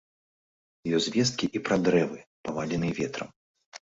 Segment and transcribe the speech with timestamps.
[0.99, 2.17] Ёсць звесткі і пра дрэвы,
[2.47, 3.29] паваленыя ветрам.